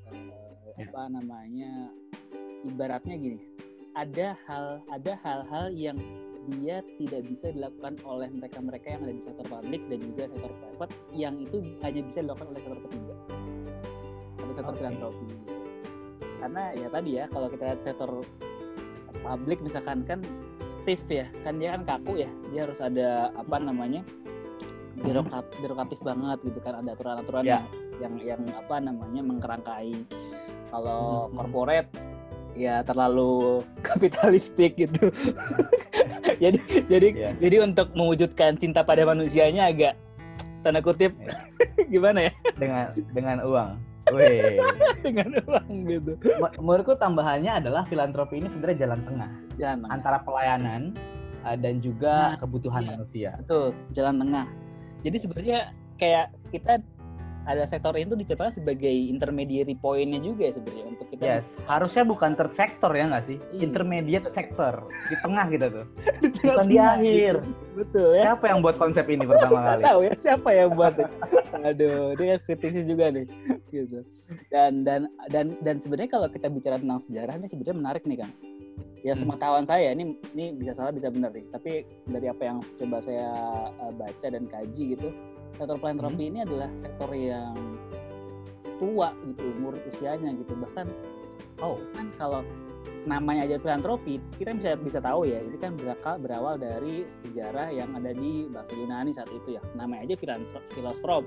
Eh, 0.09 0.37
Ya. 0.79 0.87
apa 0.89 1.01
namanya 1.11 1.71
ibaratnya 2.65 3.15
gini 3.19 3.37
ada 3.93 4.33
hal 4.47 4.79
ada 4.87 5.13
hal-hal 5.21 5.69
yang 5.75 5.99
dia 6.49 6.81
tidak 6.97 7.27
bisa 7.29 7.51
dilakukan 7.53 7.99
oleh 8.07 8.31
mereka-mereka 8.33 8.97
yang 8.97 9.01
ada 9.05 9.13
di 9.13 9.21
sektor 9.21 9.45
publik 9.45 9.85
dan 9.91 9.99
juga 10.01 10.23
sektor 10.31 10.53
private 10.57 10.93
yang 11.13 11.35
itu 11.37 11.57
hanya 11.85 12.01
bisa 12.01 12.19
dilakukan 12.25 12.47
oleh 12.49 12.61
sektor 12.63 12.79
ketiga 12.89 13.13
atau 14.39 14.53
sektor 14.55 14.73
Oke. 14.73 14.79
filantropi. 14.81 15.25
Karena 16.39 16.63
ya 16.73 16.87
tadi 16.87 17.11
ya 17.15 17.25
kalau 17.29 17.47
kita 17.47 17.63
lihat 17.67 17.81
sektor 17.83 18.09
publik 19.19 19.59
misalkan 19.59 20.07
kan 20.07 20.19
stiff 20.65 21.01
ya 21.11 21.27
kan 21.43 21.59
dia 21.59 21.75
kan 21.75 21.83
kaku 21.83 22.23
ya 22.23 22.29
dia 22.53 22.63
harus 22.65 22.79
ada 22.79 23.33
apa 23.35 23.55
namanya 23.59 24.01
birokrat 24.99 25.47
birokratif 25.59 25.99
banget 26.03 26.37
gitu 26.43 26.59
kan 26.59 26.83
ada 26.83 26.91
aturan-aturan 26.95 27.43
Ya. 27.47 27.59
yang, 27.99 28.15
yang 28.19 28.41
apa 28.55 28.79
namanya 28.79 29.21
mengkerangkai 29.23 29.95
kalau 30.71 31.27
corporate 31.31 31.87
ya 32.55 32.83
terlalu 32.83 33.59
kapitalistik 33.87 34.75
gitu 34.75 35.11
jadi 36.43 36.59
jadi 36.87 37.07
Iya. 37.15 37.29
jadi 37.39 37.55
untuk 37.63 37.91
mewujudkan 37.95 38.55
cinta 38.59 38.83
pada 38.83 39.03
manusianya 39.03 39.71
agak 39.71 39.93
tanda 40.63 40.83
kutip 40.83 41.15
Iya. 41.15 41.31
gimana 41.93 42.19
ya 42.29 42.31
dengan 42.59 42.85
dengan 43.15 43.37
uang. 43.43 43.69
Weh. 44.15 44.57
dengan 45.05 45.29
uang 45.45 45.69
gitu 45.85 46.11
Menurutku 46.61 46.95
tambahannya 46.97 47.61
adalah 47.63 47.85
filantropi 47.87 48.41
ini 48.41 48.47
sebenarnya 48.49 48.89
jalan 48.89 49.01
tengah 49.05 49.29
jangan 49.59 49.79
antara 49.91 50.17
pelayanan 50.23 50.95
uh, 51.43 51.57
dan 51.59 51.79
juga 51.79 52.35
Nah, 52.35 52.39
kebutuhan 52.39 52.81
iya. 52.83 52.89
manusia. 52.95 53.29
Betul, 53.43 53.75
jalan 53.95 54.15
tengah. 54.19 54.45
Jadi 55.05 55.17
sebenarnya 55.19 55.59
kayak 55.99 56.27
kita 56.51 56.83
ada 57.49 57.65
sektor 57.65 57.97
itu 57.97 58.13
dicatatkan 58.13 58.53
sebagai 58.53 58.93
intermediary 59.09 59.73
pointnya 59.73 60.21
juga 60.21 60.47
ya 60.47 60.53
sebenarnya 60.53 60.85
untuk 60.85 61.07
kita 61.09 61.21
Yes, 61.25 61.45
harusnya 61.65 62.03
bukan 62.05 62.37
third 62.37 62.53
sector 62.53 62.91
ya 62.93 63.09
nggak 63.09 63.25
sih? 63.25 63.37
Iya. 63.49 63.61
Intermediate 63.65 64.29
sector 64.29 64.85
di 65.09 65.15
tengah 65.17 65.45
kita 65.49 65.65
tuh, 65.73 65.85
di 66.21 66.45
bukan 66.45 66.65
di 66.69 66.77
akhir. 66.77 67.35
gitu. 67.41 67.49
Betul 67.73 68.09
ya. 68.13 68.23
Siapa 68.31 68.45
yang 68.53 68.59
buat 68.61 68.75
konsep 68.77 69.05
ini 69.09 69.25
pertama 69.25 69.59
kali? 69.65 69.81
tahu 69.81 69.99
ya 70.05 70.13
siapa 70.13 70.49
yang 70.53 70.69
buat. 70.77 70.93
ya. 70.93 71.07
Aduh, 71.65 72.13
dia 72.15 72.37
kan 72.37 72.39
kritisi 72.45 72.85
juga 72.85 73.09
nih, 73.09 73.25
gitu. 73.73 74.05
Dan 74.53 74.85
dan 74.85 75.09
dan 75.33 75.57
dan 75.65 75.81
sebenarnya 75.81 76.11
kalau 76.13 76.27
kita 76.29 76.47
bicara 76.47 76.77
tentang 76.77 77.01
sejarah 77.01 77.33
ini 77.35 77.47
sebenarnya 77.49 77.77
menarik 77.81 78.03
nih 78.05 78.21
kan. 78.21 78.31
Ya 78.99 79.15
Hmm. 79.15 79.23
sepengetahuan 79.23 79.63
saya 79.63 79.95
ini 79.95 80.19
ini 80.35 80.51
bisa 80.53 80.75
salah 80.75 80.91
bisa 80.91 81.07
benar 81.07 81.31
nih. 81.31 81.47
Tapi 81.49 81.71
dari 82.05 82.27
apa 82.27 82.43
yang 82.43 82.59
coba 82.77 82.99
saya 82.99 83.31
uh, 83.79 83.93
baca 83.95 84.27
dan 84.27 84.43
kaji 84.45 84.83
gitu, 84.93 85.09
sektor 85.57 85.77
filantropi 85.77 86.23
Hmm. 86.27 86.31
ini 86.35 86.39
adalah 86.45 86.69
sektor 86.77 87.09
yang 87.13 87.55
tua 88.79 89.11
gitu 89.27 89.43
umur 89.59 89.75
usianya 89.87 90.31
gitu. 90.37 90.55
Bahkan 90.55 90.87
Oh, 91.59 91.75
kan 91.91 92.07
kalau 92.15 92.41
namanya 93.03 93.47
aja 93.47 93.59
filantropi 93.59 94.19
kita 94.39 94.55
bisa 94.55 94.75
bisa 94.79 94.99
tahu 94.99 95.27
ya 95.27 95.39
ini 95.39 95.55
kan 95.59 95.75
berakal 95.75 96.19
berawal 96.19 96.55
dari 96.59 97.07
sejarah 97.07 97.71
yang 97.71 97.95
ada 97.95 98.11
di 98.11 98.47
bahasa 98.51 98.75
Yunani 98.75 99.11
saat 99.11 99.27
itu 99.31 99.59
ya. 99.59 99.61
Namanya 99.75 100.07
aja 100.07 100.15
filantro, 100.15 100.59
filostrop 100.71 101.23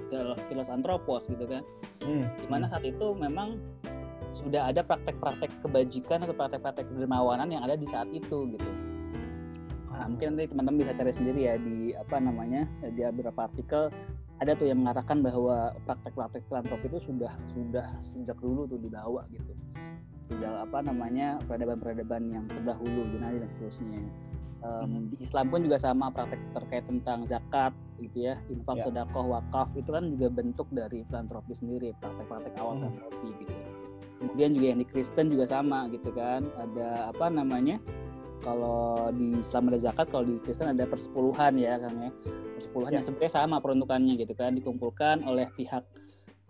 filosantropos 0.49 1.29
gitu 1.29 1.45
kan. 1.45 1.62
Hmm. 2.00 2.25
di 2.41 2.47
mana 2.49 2.64
saat 2.64 2.85
itu 2.85 3.12
memang 3.12 3.61
sudah 4.33 4.73
ada 4.73 4.81
praktek-praktek 4.81 5.52
kebajikan 5.61 6.25
atau 6.25 6.33
praktek-praktek 6.33 6.88
dermawanan 6.97 7.52
yang 7.52 7.62
ada 7.62 7.76
di 7.76 7.85
saat 7.85 8.09
itu 8.09 8.49
gitu 8.49 8.71
nah 10.02 10.11
mungkin 10.11 10.35
nanti 10.35 10.50
teman-teman 10.50 10.78
bisa 10.82 10.92
cari 10.99 11.12
sendiri 11.14 11.40
ya 11.47 11.54
di 11.62 11.94
apa 11.94 12.18
namanya 12.18 12.66
di 12.82 13.06
beberapa 13.06 13.47
artikel 13.47 13.87
ada 14.42 14.59
tuh 14.59 14.66
yang 14.66 14.82
mengarahkan 14.82 15.23
bahwa 15.23 15.71
praktek-praktek 15.87 16.42
filantropi 16.50 16.90
itu 16.90 16.99
sudah 17.06 17.30
sudah 17.54 17.87
sejak 18.02 18.35
dulu 18.42 18.66
tuh 18.66 18.82
dibawa 18.82 19.23
gitu 19.30 19.54
sejak 20.26 20.66
apa 20.66 20.82
namanya 20.82 21.38
peradaban-peradaban 21.47 22.35
yang 22.35 22.44
terdahulu 22.50 23.06
Yunani 23.14 23.42
dan 23.42 23.50
seterusnya. 23.50 24.02
Um, 24.62 24.87
Hmm. 24.87 25.02
Di 25.11 25.26
Islam 25.26 25.50
pun 25.50 25.66
juga 25.66 25.75
sama 25.82 26.14
praktek 26.14 26.38
terkait 26.54 26.87
tentang 26.87 27.26
zakat 27.26 27.75
gitu 27.99 28.30
ya, 28.30 28.38
infak, 28.47 28.78
Ya. 28.78 28.85
sedekah, 28.87 29.26
wakaf 29.26 29.75
itu 29.75 29.90
kan 29.90 30.06
juga 30.06 30.30
bentuk 30.30 30.71
dari 30.71 31.02
filantropi 31.11 31.50
sendiri, 31.50 31.90
praktek-praktek 31.99 32.54
awal 32.62 32.78
Hmm. 32.78 32.94
filantropi 32.94 33.42
gitu. 33.42 33.54
Kemudian 34.23 34.50
juga 34.54 34.66
yang 34.71 34.78
di 34.78 34.87
Kristen 34.87 35.26
juga 35.35 35.50
sama 35.50 35.90
gitu 35.90 36.14
kan, 36.14 36.47
ada 36.54 37.11
apa 37.11 37.26
namanya? 37.26 37.82
Kalau 38.42 39.08
di 39.14 39.38
Islam 39.38 39.70
ada 39.70 39.78
zakat, 39.78 40.11
kalau 40.11 40.26
di 40.26 40.37
Kristen 40.42 40.75
ada 40.75 40.84
persepuluhan 40.84 41.54
ya 41.56 41.78
Kang 41.78 41.96
ya. 42.02 42.11
Persepuluhan 42.58 42.90
Ya. 42.90 42.96
yang 42.99 43.04
sebenarnya 43.06 43.32
sama 43.32 43.56
peruntukannya 43.62 44.14
gitu 44.18 44.34
kan, 44.34 44.50
dikumpulkan 44.58 45.22
oleh 45.22 45.46
pihak 45.54 45.87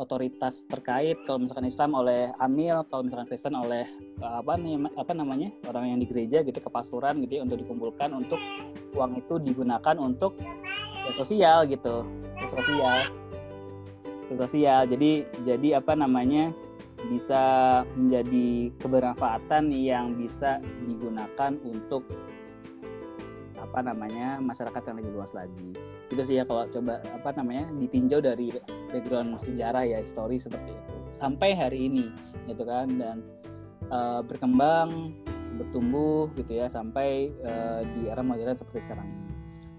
otoritas 0.00 0.64
terkait 0.66 1.20
kalau 1.28 1.44
misalkan 1.44 1.68
Islam 1.68 1.94
oleh 1.94 2.32
amil 2.40 2.82
kalau 2.88 3.04
misalkan 3.06 3.28
Kristen 3.28 3.54
oleh 3.54 3.84
eh, 4.18 4.34
apa 4.40 4.56
nih 4.56 4.88
apa 4.98 5.12
namanya 5.12 5.52
orang 5.68 5.94
yang 5.94 5.98
di 6.00 6.08
gereja 6.08 6.40
gitu 6.42 6.58
kepastoran 6.58 7.20
gitu 7.22 7.38
ya 7.38 7.42
untuk 7.44 7.60
dikumpulkan 7.62 8.10
untuk 8.16 8.40
uang 8.96 9.20
itu 9.20 9.36
digunakan 9.38 9.96
untuk 10.00 10.34
ya, 11.06 11.12
sosial 11.14 11.68
gitu 11.68 12.02
ya, 12.40 12.46
sosial 12.50 12.98
Ya, 14.32 14.48
sosial 14.48 14.88
jadi 14.88 15.28
jadi 15.44 15.68
apa 15.84 15.92
namanya 15.92 16.56
bisa 17.10 17.42
menjadi 17.98 18.70
kebermanfaatan 18.78 19.74
yang 19.74 20.14
bisa 20.14 20.62
digunakan 20.86 21.58
untuk 21.66 22.06
apa 23.62 23.78
namanya 23.88 24.42
masyarakat 24.42 24.82
yang 24.90 24.96
lebih 25.00 25.12
luas 25.16 25.32
lagi. 25.32 25.72
Itu 26.10 26.22
sih 26.26 26.42
ya 26.42 26.44
kalau 26.44 26.68
coba 26.68 27.00
apa 27.14 27.30
namanya 27.38 27.70
ditinjau 27.78 28.20
dari 28.20 28.52
background 28.92 29.38
sejarah 29.38 29.86
ya 29.86 29.98
histori 30.02 30.36
seperti 30.36 30.74
itu. 30.74 30.94
Sampai 31.14 31.56
hari 31.56 31.88
ini 31.88 32.10
gitu 32.50 32.66
kan 32.66 32.90
dan 33.00 33.16
eh, 33.88 34.20
berkembang 34.26 35.16
bertumbuh 35.56 36.32
gitu 36.36 36.58
ya 36.58 36.66
sampai 36.68 37.32
eh, 37.32 37.80
di 37.96 38.10
era 38.10 38.20
modern 38.20 38.52
seperti 38.52 38.90
sekarang 38.90 39.08
ini. 39.08 39.30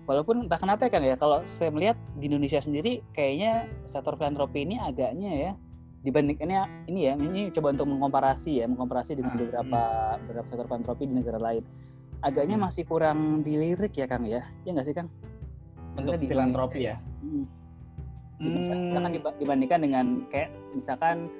Walaupun 0.04 0.48
entah 0.48 0.60
kenapa 0.60 0.88
ya 0.88 0.92
kan 0.92 1.04
ya 1.04 1.16
kalau 1.16 1.40
saya 1.48 1.72
melihat 1.72 1.96
di 2.20 2.28
Indonesia 2.28 2.60
sendiri 2.60 3.00
kayaknya 3.16 3.72
sektor 3.88 4.20
filantropi 4.20 4.68
ini 4.68 4.76
agaknya 4.76 5.32
ya 5.32 5.52
dibandingkannya 6.04 6.62
ini 6.86 7.00
ya 7.02 7.14
ini 7.16 7.48
coba 7.50 7.72
untuk 7.72 7.88
mengkomparasi 7.88 8.60
ya 8.60 8.66
mengkomparasi 8.68 9.16
dengan 9.16 9.34
Hmm, 9.34 9.42
beberapa 9.42 9.82
beberapa 10.20 10.46
sektor 10.46 10.68
filantropi 10.68 11.08
di 11.08 11.16
negara 11.16 11.40
lain 11.40 11.64
agaknya 12.20 12.56
Hmm. 12.56 12.66
masih 12.68 12.84
kurang 12.84 13.20
dilirik 13.40 13.94
ya 13.94 14.06
Kang 14.06 14.24
ya 14.24 14.44
ya 14.62 14.70
nggak 14.70 14.84
sih 14.84 14.94
Kang 14.94 15.08
untuk 15.94 16.18
di- 16.18 16.28
filantropi 16.28 16.80
ya. 16.84 17.00
Hmm. 17.22 17.48
Hmm. 18.36 18.54
misalkan 18.54 19.12
diba- 19.14 19.38
dibandingkan 19.38 19.80
dengan 19.80 20.06
kayak 20.28 20.52
misalkan 20.74 21.32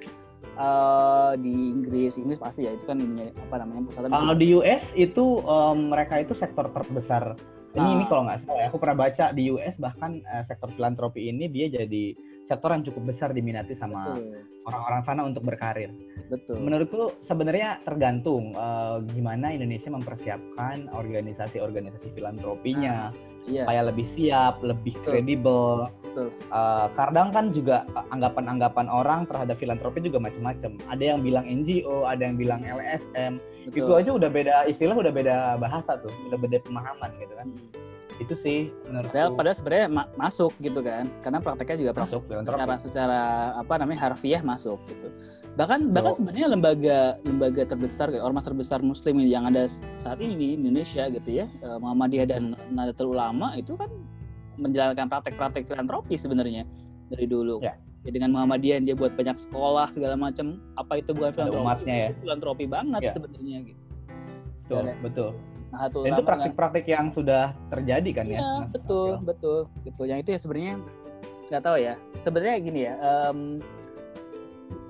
eh, 0.54 1.32
di 1.36 1.50
Inggris 1.74 2.14
Inggris 2.14 2.38
pasti 2.38 2.62
ya 2.62 2.72
itu 2.72 2.84
kan 2.84 2.96
ini 2.96 3.26
apa 3.26 3.58
namanya 3.58 3.84
pusatnya 3.84 4.08
di 4.08 4.14
Kalau 4.14 4.34
di 4.34 4.46
US 4.54 4.84
itu 4.94 5.24
em, 5.42 5.78
mereka 5.88 6.14
itu 6.16 6.32
sektor 6.32 6.68
terbesar. 6.68 7.34
Ini 7.72 7.82
Ah. 7.82 7.90
ini 7.90 8.04
kalau 8.06 8.22
nggak 8.22 8.38
salah 8.40 8.56
ya, 8.56 8.66
aku 8.68 8.78
pernah 8.78 8.96
baca 9.00 9.24
di 9.30 9.50
US 9.50 9.74
bahkan 9.76 10.22
eh, 10.22 10.44
sektor 10.44 10.70
filantropi 10.70 11.26
ini 11.26 11.48
dia 11.48 11.66
jadi 11.68 12.14
sektor 12.44 12.70
yang 12.70 12.84
cukup 12.84 13.02
besar 13.10 13.32
diminati 13.32 13.72
sama 13.72 14.14
orang-orang 14.64 15.02
sana 15.04 15.20
untuk 15.24 15.44
berkarir. 15.44 15.92
betul. 16.28 16.60
Menurutku 16.60 17.16
sebenarnya 17.20 17.80
tergantung 17.84 18.52
eh, 18.56 18.96
gimana 19.12 19.52
Indonesia 19.52 19.92
mempersiapkan 19.92 20.88
organisasi-organisasi 20.92 22.12
filantropinya 22.16 23.12
iya 23.44 23.64
supaya 23.64 23.80
lebih 23.84 24.06
siap, 24.08 24.64
lebih 24.64 24.96
kredibel. 25.04 25.88
Betul. 26.00 26.28
Eh, 26.32 26.86
kadang 26.96 27.28
kan 27.32 27.52
juga 27.52 27.84
eh, 27.92 28.06
anggapan-anggapan 28.12 28.86
orang 28.88 29.20
terhadap 29.28 29.56
filantropi 29.60 30.00
juga 30.04 30.20
macam-macam. 30.20 30.80
Ada 30.88 31.04
yang 31.16 31.20
bilang 31.20 31.44
NGO, 31.44 32.08
ada 32.08 32.22
yang 32.24 32.36
bilang 32.40 32.60
LSM. 32.64 33.40
betul. 33.68 33.84
Itu 33.84 33.92
aja 33.96 34.10
udah 34.16 34.30
beda 34.32 34.54
istilah, 34.68 34.96
udah 34.96 35.12
beda 35.12 35.36
bahasa 35.60 35.96
tuh, 36.00 36.12
udah 36.28 36.38
beda 36.40 36.60
pemahaman 36.64 37.10
gitu 37.20 37.34
kan. 37.36 37.48
Hmm. 37.48 37.84
Itu 38.16 38.34
sih 38.34 38.70
menurutku 38.84 39.10
Padahal, 39.10 39.30
padahal 39.34 39.56
sebenarnya 39.56 39.86
ma- 39.88 40.10
masuk 40.16 40.52
gitu 40.58 40.80
kan 40.80 41.10
karena 41.20 41.38
prakteknya 41.38 41.76
juga 41.80 41.90
masuk 41.98 42.22
filantropi. 42.24 42.54
secara 42.54 42.74
secara 42.78 43.20
apa 43.56 43.74
namanya 43.74 44.00
harfiah 44.04 44.38
masuk 44.40 44.78
gitu 44.86 45.08
bahkan 45.54 45.86
bahkan 45.88 46.10
sebenarnya 46.12 46.46
lembaga 46.48 46.98
lembaga 47.22 47.62
terbesar 47.64 48.10
ormas 48.16 48.42
terbesar 48.42 48.78
muslim 48.80 49.18
yang 49.20 49.46
ada 49.46 49.66
saat 49.96 50.18
ini 50.18 50.34
di 50.34 50.48
Indonesia 50.56 51.06
gitu 51.08 51.30
ya 51.32 51.46
eh, 51.46 51.78
Muhammadiyah 51.78 52.26
dan 52.28 52.42
Nahdlatul 52.68 53.14
Ulama 53.14 53.54
itu 53.54 53.74
kan 53.74 53.86
menjalankan 54.56 55.06
praktek-praktek 55.08 55.66
filantropi 55.66 56.14
sebenarnya 56.14 56.62
dari 57.08 57.26
dulu 57.26 57.58
Ya. 57.60 57.74
ya 58.02 58.10
dengan 58.10 58.30
Muhammadiyah 58.30 58.78
dia 58.80 58.94
buat 58.94 59.10
banyak 59.12 59.38
sekolah 59.40 59.90
segala 59.90 60.14
macam 60.14 60.58
apa 60.74 60.98
itu 60.98 61.10
bukan 61.10 61.30
filantropi 61.32 61.62
umatnya 61.62 61.94
ya. 61.96 62.08
Filantropi 62.16 62.64
banget 62.66 63.00
Ya. 63.00 63.12
sebenarnya 63.12 63.56
gitu 63.64 63.82
Betul, 64.64 64.84
betul. 65.02 65.30
Nahdlatul 65.74 66.02
Dan 66.06 66.10
itu 66.10 66.22
kan- 66.22 66.28
praktik-praktik 66.30 66.86
yang 66.86 67.06
sudah 67.10 67.44
terjadi 67.68 68.10
kan 68.14 68.24
ya. 68.24 68.38
Iya, 68.38 68.50
Mas 68.62 68.70
betul, 68.70 69.10
betul, 69.26 69.58
gitu. 69.82 70.02
Yang 70.06 70.18
itu 70.22 70.30
ya 70.30 70.38
sebenarnya 70.38 70.74
nggak 71.50 71.62
tahu 71.62 71.76
ya. 71.76 71.94
Sebenarnya 72.16 72.56
gini 72.62 72.80
ya. 72.86 72.94
em, 72.96 73.38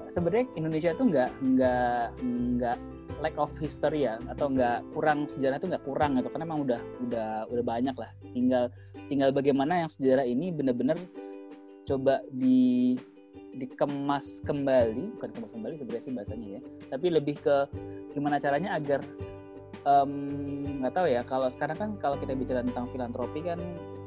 sebenarnya 0.06 0.44
Indonesia 0.54 0.90
tuh 0.94 1.06
nggak 1.10 1.30
nggak 1.42 2.04
nggak 2.22 2.78
lack 3.18 3.34
of 3.34 3.50
history 3.58 4.06
ya 4.06 4.20
atau 4.30 4.46
nggak 4.46 4.86
kurang 4.94 5.26
sejarah 5.26 5.58
itu 5.58 5.66
nggak 5.66 5.82
kurang 5.82 6.14
gitu 6.20 6.28
karena 6.30 6.44
emang 6.46 6.60
udah 6.62 6.80
udah 7.02 7.30
udah 7.50 7.64
banyak 7.64 7.96
lah. 7.98 8.10
Tinggal 8.30 8.70
tinggal 9.10 9.34
bagaimana 9.34 9.82
yang 9.82 9.90
sejarah 9.90 10.22
ini 10.22 10.54
benar-benar 10.54 10.94
coba 11.84 12.22
di 12.30 12.94
dikemas 13.54 14.42
kembali 14.42 15.14
bukan 15.14 15.30
kemas 15.30 15.50
kembali 15.54 15.74
sebenarnya 15.78 16.02
sih 16.02 16.12
bahasanya 16.14 16.48
ya 16.58 16.60
tapi 16.90 17.06
lebih 17.06 17.38
ke 17.38 17.56
gimana 18.10 18.42
caranya 18.42 18.74
agar 18.74 18.98
nggak 19.84 20.92
tahu 20.92 21.06
ya 21.06 21.20
kalau 21.22 21.46
sekarang 21.46 21.76
kan 21.76 21.90
kalau 21.96 22.16
kita 22.16 22.32
bicara 22.32 22.60
tentang 22.60 22.88
filantropi 22.88 23.40
kan 23.40 23.60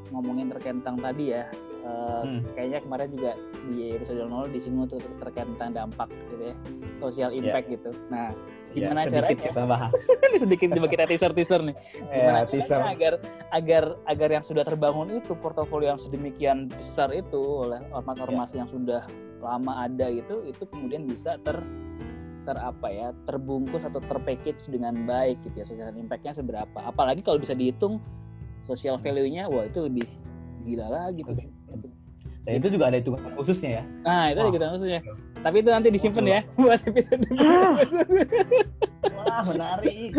ngomongin 0.09 0.47
terkait 0.47 0.77
tentang 0.77 0.97
tadi 0.97 1.31
ya 1.31 1.45
eh, 1.83 1.95
Hmm. 2.17 2.41
kayaknya 2.51 2.79
kemarin 2.81 3.07
juga 3.09 3.31
di 3.65 3.93
episode 3.93 4.19
0 4.19 4.49
disinggung 4.49 4.87
tuh 4.87 4.97
terkait 5.19 5.45
tentang 5.47 5.71
dampak 5.73 6.09
gitu 6.27 6.43
ya 6.45 6.55
social 6.97 7.29
impact 7.31 7.67
gitu 7.69 7.89
nah 8.07 8.33
Ya, 8.75 8.83
gimana 8.83 9.07
sedikit 9.07 9.15
caranya 9.23 9.39
kita 9.47 9.63
bahas. 9.63 9.91
ini 10.27 10.37
sedikit 10.37 10.67
coba 10.69 10.87
kita 10.87 11.03
teaser 11.07 11.31
teaser 11.31 11.61
nih 11.63 11.75
gimana 12.03 12.37
ya, 12.37 12.45
teaser. 12.45 12.79
agar 12.83 13.13
agar 13.49 13.83
agar 14.05 14.29
yang 14.29 14.43
sudah 14.43 14.61
terbangun 14.61 15.07
itu 15.13 15.33
portofolio 15.33 15.89
yang 15.89 15.97
sedemikian 15.97 16.67
besar 16.67 17.09
itu 17.09 17.39
oleh 17.39 17.79
ormas-ormas 17.89 18.51
Ya. 18.51 18.61
yang 18.61 18.69
sudah 18.69 19.01
lama 19.39 19.81
ada 19.81 20.11
gitu 20.11 20.43
itu 20.43 20.67
kemudian 20.67 21.07
bisa 21.07 21.39
ter 21.39 21.57
ter 22.47 22.55
apa 22.55 22.87
ya 22.87 23.11
terbungkus 23.27 23.83
atau 23.83 23.99
terpackage 23.99 24.71
dengan 24.71 25.03
baik 25.03 25.43
gitu 25.43 25.55
ya 25.59 25.65
social 25.67 25.91
impact-nya 25.91 26.31
seberapa 26.31 26.79
apalagi 26.79 27.19
kalau 27.19 27.35
bisa 27.35 27.51
dihitung 27.51 27.99
social 28.63 28.95
value-nya 28.95 29.51
wah 29.51 29.67
itu 29.67 29.83
lebih 29.83 30.07
gila 30.63 30.87
lagi 30.87 31.27
tuh 31.27 31.35
sih. 31.35 31.49
Dan 32.47 32.63
itu 32.63 32.79
juga 32.79 32.87
ada 32.87 33.03
hitungan 33.03 33.19
khususnya 33.35 33.83
ya. 33.83 33.83
nah 34.07 34.23
itu 34.31 34.39
Wah. 34.39 34.51
gitu 34.55 34.63
maksudnya 34.63 35.01
tapi 35.43 35.55
itu 35.59 35.69
nanti 35.69 35.87
disimpan 35.91 36.25
ya 36.25 36.39
buat 36.63 36.79
episode 36.87 37.27
Wah, 39.03 39.41
menarik. 39.45 40.11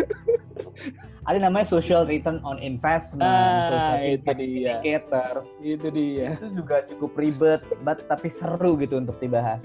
ada 1.23 1.37
namanya 1.37 1.67
social 1.67 2.03
return 2.03 2.39
on 2.41 2.57
investment, 2.57 3.21
Ah, 3.21 3.67
social 3.67 3.97
itu 3.99 4.09
impact 4.17 4.39
dia. 4.39 4.47
indicators. 4.49 5.47
itu 5.59 5.87
dia 5.91 6.27
Itu 6.35 6.47
juga 6.55 6.75
cukup 6.87 7.11
ribet, 7.15 7.61
but, 7.81 7.99
tapi 8.07 8.27
seru 8.27 8.75
gitu 8.75 8.97
untuk 8.97 9.19
dibahas. 9.19 9.61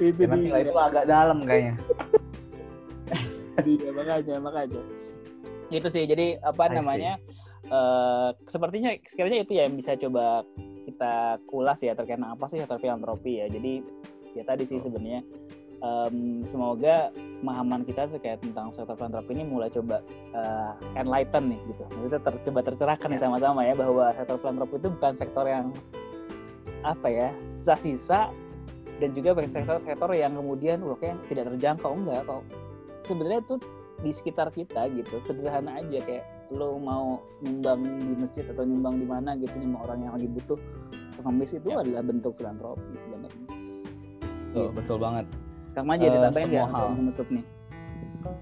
itu 0.00 0.16
Karena 0.18 0.36
dia 0.36 0.58
itu 0.64 0.74
agak 0.74 1.04
dalam 1.06 1.38
kayaknya. 1.42 1.76
iya 3.62 3.88
makanya 3.90 4.36
makanya 4.38 4.82
itu 5.68 5.88
sih 5.88 6.04
jadi 6.04 6.38
apa 6.38 6.62
I 6.64 6.68
see. 6.68 6.76
namanya 6.78 7.12
eh 7.66 8.28
sepertinya 8.46 8.90
sekiranya 9.02 9.42
itu 9.42 9.52
ya 9.52 9.66
yang 9.66 9.74
bisa 9.74 9.98
coba 9.98 10.46
kita 10.86 11.14
kulas 11.44 11.82
ya 11.82 11.92
terkait 11.92 12.18
apa 12.18 12.46
sih 12.46 12.62
filantropi 12.62 13.42
ya 13.42 13.46
jadi 13.50 13.82
ya 14.32 14.42
tadi 14.44 14.62
sih 14.62 14.78
sebenarnya 14.78 15.26
em, 15.76 16.16
semoga 16.42 17.10
pemahaman 17.40 17.84
kita 17.84 18.08
terkait 18.08 18.40
tentang 18.40 18.72
sektor 18.72 18.96
filantropi 18.96 19.36
ini 19.36 19.44
mulai 19.44 19.68
coba 19.68 20.00
eh, 20.32 20.72
enlighten 20.96 21.52
nih 21.52 21.60
gitu 21.68 21.82
kita 22.08 22.18
ter- 22.20 22.42
coba 22.44 22.60
tercerahkan 22.64 23.08
nih 23.08 23.18
Ya. 23.18 23.24
sama-sama 23.24 23.60
ya 23.62 23.74
bahwa 23.74 24.04
sektor 24.12 24.36
filantropi 24.38 24.74
itu 24.78 24.88
bukan 24.90 25.12
sektor 25.14 25.44
yang 25.44 25.66
apa 26.80 27.08
ya 27.08 27.28
sisa-sisa 27.42 28.30
dan 28.96 29.10
juga 29.12 29.36
banyak 29.36 29.52
sektor-sektor 29.52 30.08
yang 30.12 30.32
kemudian 30.32 30.80
wah 30.80 30.96
kayak 30.96 31.20
tidak 31.26 31.52
terjangkau 31.52 31.92
enggak 31.92 32.24
kok 32.24 32.42
sebenarnya 33.02 33.40
itu 33.42 33.54
di 33.96 34.10
sekitar 34.12 34.48
kita 34.50 34.88
gitu 34.92 35.20
sederhana 35.20 35.76
aja 35.76 36.00
kayak 36.00 36.24
lo 36.48 36.78
mau 36.78 37.18
nyumbang 37.42 37.82
di 38.06 38.12
masjid 38.14 38.46
atau 38.46 38.62
nyumbang 38.62 38.96
di 38.96 39.06
mana 39.08 39.34
gitu 39.34 39.52
nyumbang 39.56 39.82
orang 39.82 39.98
yang 40.06 40.12
lagi 40.14 40.28
butuh 40.30 40.58
pengemis 41.16 41.52
itu 41.52 41.68
Ya. 41.68 41.80
adalah 41.82 42.02
bentuk 42.04 42.32
filantropi 42.36 42.94
sebenarnya 42.96 43.44
Betul, 44.46 44.68
betul 44.72 44.96
banget. 44.96 45.26
Kang 45.76 45.84
Maji 45.84 46.08
ada 46.08 46.16
Eh, 46.16 46.24
tambahin 46.32 46.46
semua 46.48 46.56
nggak 46.56 46.72
hal. 46.72 46.80
untuk 46.88 46.96
menutup 46.96 47.28
nih. 47.28 47.44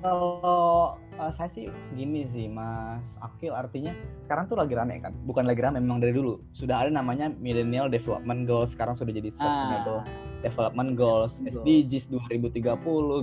Kalau 0.01 0.97
uh, 0.97 1.33
saya 1.37 1.51
sih 1.53 1.69
gini 1.93 2.25
sih 2.33 2.49
Mas 2.49 3.05
Akil 3.21 3.53
artinya 3.53 3.93
sekarang 4.25 4.49
tuh 4.49 4.57
lagi 4.57 4.73
rame 4.73 4.97
kan? 4.97 5.13
Bukan 5.27 5.45
lagi 5.45 5.61
rame 5.61 5.77
memang 5.77 6.01
dari 6.01 6.15
dulu. 6.15 6.41
Sudah 6.57 6.87
ada 6.87 6.91
namanya 6.95 7.29
Millennial 7.29 7.93
Development 7.93 8.47
Goals 8.47 8.73
sekarang 8.73 8.97
sudah 8.97 9.13
jadi 9.13 9.29
Sustainable 9.35 10.01
ah 10.01 10.05
Development 10.41 10.91
Goals. 10.95 11.33
SDGs 11.43 12.09
2030 12.09 12.65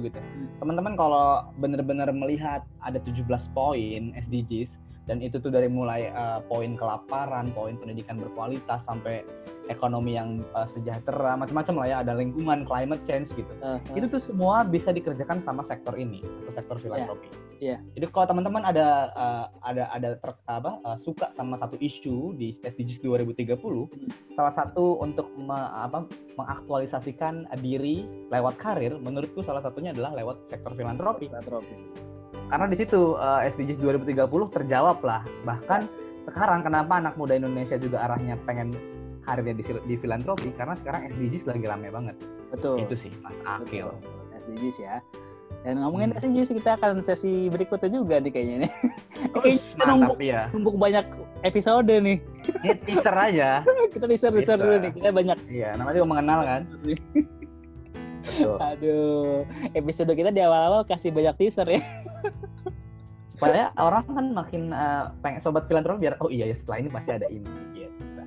gitu. 0.06 0.20
Teman-teman 0.58 0.94
kalau 0.94 1.50
benar-benar 1.56 2.10
melihat 2.12 2.62
ada 2.78 2.98
17 2.98 3.26
poin 3.54 4.02
SDGs 4.14 4.78
dan 5.10 5.18
itu 5.22 5.42
tuh 5.42 5.50
dari 5.50 5.66
mulai 5.66 6.14
uh, 6.14 6.40
poin 6.46 6.78
kelaparan 6.78 7.50
poin 7.52 7.74
pendidikan 7.78 8.22
berkualitas 8.22 8.86
sampai 8.86 9.26
ekonomi 9.70 10.20
yang 10.20 10.44
uh, 10.52 10.68
sejahtera 10.68 11.40
macam-macam 11.40 11.76
lah 11.80 11.88
ya 11.88 11.98
ada 12.04 12.14
lingkungan 12.18 12.68
climate 12.68 13.02
change 13.08 13.32
gitu 13.34 13.50
Ah, 13.62 13.78
ah. 13.78 13.96
itu 13.96 14.06
tuh 14.10 14.22
semua 14.22 14.68
bisa 14.68 14.92
dikerjakan 14.92 15.40
sama 15.42 15.64
sektor 15.64 15.96
ini 15.96 16.22
atau 16.44 16.52
sektor 16.54 16.76
filantropi. 16.82 17.30
Iya. 17.62 17.78
Jadi 17.94 18.06
kalau 18.10 18.26
teman-teman 18.26 18.66
ada 18.66 19.14
uh, 19.14 19.46
ada 19.62 19.86
ada 19.94 20.10
ter- 20.18 20.42
apa 20.50 20.82
uh, 20.82 20.98
suka 21.06 21.30
sama 21.38 21.62
satu 21.62 21.78
isu 21.78 22.34
di 22.34 22.58
SDGs 22.66 23.06
2030, 23.06 23.54
salah 24.34 24.50
satu 24.50 24.98
untuk 24.98 25.30
me- 25.38 25.72
apa 25.78 26.10
mengaktualisasikan 26.42 27.46
diri 27.62 28.02
lewat 28.34 28.58
karir, 28.58 28.98
menurutku 28.98 29.46
salah 29.46 29.62
satunya 29.62 29.94
adalah 29.94 30.18
lewat 30.18 30.50
sektor 30.50 30.74
filantropi. 30.74 31.30
filantropi 31.30 31.76
Karena 32.52 32.66
di 32.68 32.76
situ 32.76 33.16
uh, 33.16 33.40
SDGs 33.42 33.80
2030 33.80 34.28
terjawab 34.52 35.00
lah. 35.02 35.24
Bahkan 35.42 35.82
sekarang 36.22 36.62
kenapa 36.62 37.00
anak 37.00 37.16
muda 37.16 37.34
Indonesia 37.34 37.80
juga 37.80 38.04
arahnya 38.04 38.36
pengen 38.44 38.76
karirnya 39.22 39.56
di, 39.56 39.64
di 39.88 39.96
filantropi 39.96 40.52
karena 40.52 40.76
sekarang 40.76 41.08
SDGs 41.10 41.48
lagi 41.48 41.64
rame 41.64 41.88
banget. 41.88 42.16
betul 42.52 42.76
Itu 42.78 43.00
sih 43.00 43.12
Mas 43.18 43.32
Akil. 43.48 43.88
Betul. 43.88 44.20
SDGs 44.38 44.78
ya 44.80 44.96
dan 45.62 45.78
ngomongin 45.78 46.10
Hmm. 46.10 46.20
SDGs 46.20 46.52
kita 46.54 46.74
akan 46.74 47.00
sesi 47.00 47.46
berikutnya 47.46 47.92
juga 47.94 48.18
nih 48.18 48.32
kayaknya 48.32 48.56
nih 48.66 48.72
Oh, 49.32 49.40
Kayaknya 49.40 49.62
kita 49.70 49.84
numpuk, 49.86 50.20
ya. 50.20 50.42
numpuk 50.50 50.76
banyak 50.76 51.06
episode 51.42 51.86
nih 51.94 52.18
Ini 52.58 52.72
teaser 52.82 53.14
aja. 53.14 53.50
kita 53.94 54.06
teaser 54.06 54.32
teaser 54.32 54.58
Bisa. 54.58 54.58
dulu 54.58 54.76
nih 54.80 54.92
kita 54.92 55.10
banyak 55.12 55.38
Iya, 55.46 55.70
namanya 55.76 55.96
juga 55.96 56.10
mengenal 56.10 56.40
kan. 56.42 56.62
Betul. 56.82 58.56
aduh 58.70 59.46
episode 59.72 60.12
kita 60.12 60.30
di 60.30 60.42
awal-awal 60.42 60.82
kasih 60.84 61.10
banyak 61.10 61.36
teaser 61.38 61.68
ya 61.68 61.82
Supaya 63.36 63.74
orang 63.78 64.06
kan 64.06 64.26
makin 64.38 64.70
uh, 64.70 65.10
pengen 65.26 65.42
sobat 65.42 65.66
filantropi 65.66 66.06
biar 66.06 66.16
oh 66.22 66.30
iya 66.30 66.50
ya 66.50 66.56
setelah 66.58 66.78
ini 66.78 66.90
pasti 66.94 67.10
ada 67.10 67.28
ini 67.30 67.50
gitu. 67.74 68.22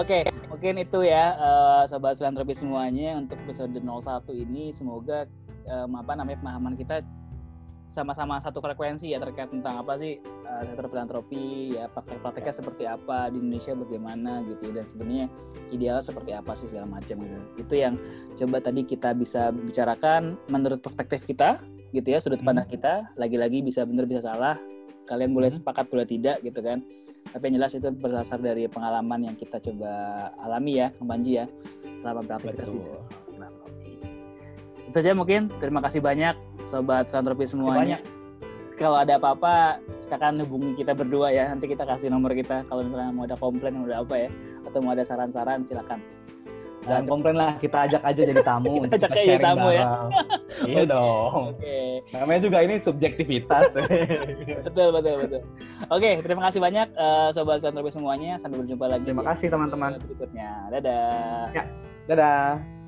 Oke, 0.00 0.24
mungkin 0.48 0.80
itu 0.80 1.04
ya 1.04 1.36
eh, 1.36 1.82
sobat 1.84 2.16
filantropi 2.16 2.56
semuanya 2.56 3.20
untuk 3.20 3.36
episode 3.44 3.72
01 3.76 3.84
ini 4.32 4.72
semoga 4.72 5.28
em, 5.68 5.92
apa 5.92 6.16
namanya 6.16 6.40
pemahaman 6.40 6.72
kita 6.72 7.04
sama-sama 7.90 8.38
satu 8.38 8.62
frekuensi 8.62 9.10
ya 9.10 9.18
terkait 9.18 9.50
tentang 9.50 9.82
apa 9.82 9.98
sih 9.98 10.22
sektor 10.62 10.86
filantropi 10.86 11.74
ya 11.74 11.90
praktek-prakteknya 11.90 12.54
seperti 12.54 12.84
apa 12.86 13.34
di 13.34 13.42
Indonesia 13.42 13.74
bagaimana 13.74 14.46
gitu 14.46 14.70
ya 14.70 14.72
dan 14.78 14.86
sebenarnya 14.86 15.26
idealnya 15.74 16.04
seperti 16.06 16.30
apa 16.30 16.54
sih 16.54 16.70
segala 16.70 16.86
macam 16.86 17.18
gitu. 17.18 17.38
Itu 17.58 17.74
yang 17.74 17.98
coba 18.38 18.62
tadi 18.62 18.86
kita 18.86 19.10
bisa 19.18 19.50
bicarakan 19.50 20.38
menurut 20.46 20.78
perspektif 20.78 21.26
kita 21.26 21.58
gitu 21.90 22.06
ya 22.06 22.22
sudut 22.22 22.38
Hmm. 22.38 22.54
pandang 22.54 22.70
kita 22.70 23.10
lagi-lagi 23.18 23.66
bisa 23.66 23.82
benar 23.82 24.06
bisa 24.06 24.22
salah 24.22 24.54
kalian 25.10 25.34
boleh 25.34 25.50
Hmm. 25.50 25.58
sepakat 25.58 25.90
boleh 25.90 26.06
tidak 26.06 26.38
gitu 26.46 26.62
kan 26.62 26.86
tapi 27.34 27.50
yang 27.50 27.60
jelas 27.60 27.74
itu 27.74 27.90
berdasar 27.90 28.38
dari 28.38 28.70
pengalaman 28.70 29.26
yang 29.26 29.34
kita 29.34 29.58
coba 29.58 29.90
alami 30.38 30.78
ya 30.78 30.94
Kang 30.94 31.10
Panji 31.10 31.42
ya 31.42 31.50
selama 31.98 32.22
beraktivitas 32.24 32.66
di 32.70 32.80
filantropi. 33.34 33.92
Itu 34.88 34.96
aja 34.98 35.12
mungkin. 35.12 35.52
Terima 35.60 35.84
kasih 35.84 36.00
banyak 36.00 36.59
sobat 36.66 37.08
filantropi 37.08 37.44
semuanya. 37.46 38.00
banyak. 38.00 38.02
Kalau 38.80 38.96
ada 38.96 39.20
apa-apa, 39.20 39.76
silakan 40.00 40.40
hubungi 40.40 40.72
kita 40.80 40.96
berdua 40.96 41.28
ya. 41.28 41.52
Nanti 41.52 41.68
kita 41.68 41.84
kasih 41.84 42.08
nomor 42.08 42.32
kita 42.32 42.64
kalau 42.64 42.80
misalnya 42.80 43.12
mau 43.12 43.28
ada 43.28 43.36
komplain 43.36 43.76
mau 43.76 43.84
ada 43.84 44.00
apa 44.00 44.14
ya 44.16 44.30
atau 44.64 44.78
mau 44.80 44.96
ada 44.96 45.04
saran-saran 45.04 45.60
silakan. 45.60 46.00
Jangan 46.80 47.04
Nah, 47.04 47.08
komplain 47.12 47.36
lah, 47.36 47.52
kita 47.60 47.76
ajak 47.84 48.00
aja 48.00 48.20
jadi 48.24 48.40
tamu. 48.40 48.72
Kita 48.80 48.80
untuk 48.88 48.96
ajak 48.96 49.10
aja 49.12 49.20
jadi 49.20 49.28
sharing 49.28 49.44
tamu 49.44 49.68
ya. 49.68 49.84
iya 50.72 50.82
dong. 50.88 51.42
Oke, 51.52 51.78
Namanya 52.08 52.40
juga 52.40 52.58
ini 52.64 52.74
subjektivitas. 52.80 53.64
betul 54.66 54.88
betul 54.96 55.14
betul. 55.20 55.42
Oke, 55.92 56.10
terima 56.24 56.42
kasih 56.48 56.60
banyak 56.64 56.88
eh, 56.96 57.28
sobat 57.36 57.60
filantropi 57.60 57.92
semuanya. 57.92 58.40
Sampai 58.40 58.64
berjumpa 58.64 58.86
lagi. 58.88 59.04
Terima 59.12 59.28
kasih 59.28 59.46
teman-teman. 59.52 60.00
Berikutnya. 60.00 60.72
Dadah. 60.72 61.52
Dadah. 62.08 62.79